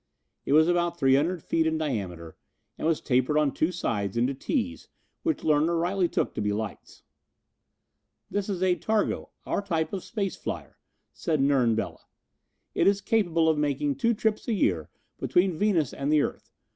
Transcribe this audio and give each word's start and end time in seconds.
It 0.47 0.53
was 0.53 0.67
about 0.67 0.97
300 0.97 1.43
feet 1.43 1.67
in 1.67 1.77
diameter 1.77 2.35
and 2.75 2.85
it 2.85 2.89
was 2.89 3.01
tapered 3.01 3.37
on 3.37 3.51
two 3.51 3.71
sides 3.71 4.17
into 4.17 4.33
tees 4.33 4.87
which 5.21 5.43
Larner 5.43 5.77
rightly 5.77 6.07
took 6.09 6.33
to 6.33 6.41
be 6.41 6.51
lights. 6.51 7.03
"This 8.27 8.49
is 8.49 8.63
a 8.63 8.73
targo, 8.73 9.29
our 9.45 9.61
type 9.61 9.93
of 9.93 10.03
space 10.03 10.35
flyer," 10.35 10.79
said 11.13 11.39
Nern 11.39 11.75
Bela. 11.75 12.03
"It 12.73 12.87
is 12.87 12.99
capable 12.99 13.47
of 13.47 13.59
making 13.59 13.93
two 13.93 14.15
trips 14.15 14.47
a 14.47 14.53
year 14.53 14.89
between 15.19 15.55
Venus 15.59 15.93
and 15.93 16.11
the 16.11 16.23
earth. 16.23 16.51